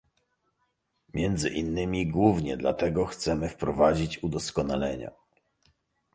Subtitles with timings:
[1.13, 5.11] Między innymi głównie dlatego chcemy wprowadzić udoskonalenia